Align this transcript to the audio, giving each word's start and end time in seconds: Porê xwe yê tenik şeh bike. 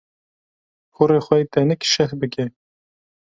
Porê 0.93 1.19
xwe 1.25 1.35
yê 1.41 1.45
tenik 1.53 1.81
şeh 1.91 2.11
bike. 2.21 2.45